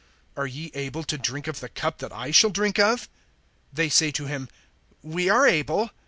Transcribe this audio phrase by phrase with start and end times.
[0.35, 3.07] Are ye able to drink of the cup that I shall drink of?
[3.71, 4.49] They say to him:
[5.03, 5.91] We are able.